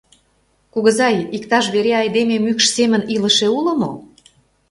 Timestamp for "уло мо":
3.57-3.91